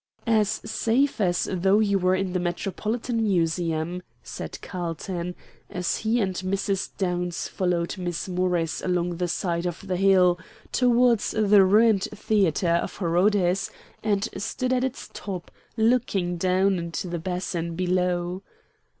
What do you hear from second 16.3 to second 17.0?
down